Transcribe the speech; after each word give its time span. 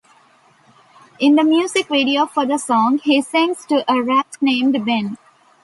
In 1.19 1.35
the 1.35 1.43
music 1.43 1.85
video 1.87 2.25
for 2.25 2.43
the 2.43 2.57
song, 2.57 2.97
he 2.97 3.21
sings 3.21 3.63
to 3.67 3.85
a 3.87 4.01
rat 4.01 4.35
named 4.41 4.83
Ben. 4.83 5.15